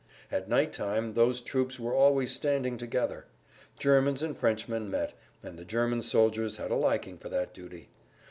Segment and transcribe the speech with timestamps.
[0.31, 3.25] At night time those troops were always standing together.
[3.77, 7.87] Germans and Frenchmen met, and the German soldiers had a liking for that duty.